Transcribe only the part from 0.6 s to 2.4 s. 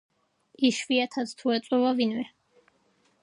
იშვიათად თუ ეწვევა ვინმე.